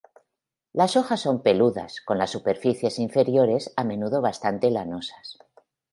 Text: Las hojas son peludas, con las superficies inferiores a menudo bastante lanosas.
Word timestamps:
Las 0.73 0.97
hojas 0.97 1.19
son 1.19 1.43
peludas, 1.43 2.01
con 2.01 2.17
las 2.17 2.31
superficies 2.31 2.97
inferiores 2.97 3.71
a 3.75 3.83
menudo 3.83 4.19
bastante 4.19 4.71
lanosas. 4.71 5.37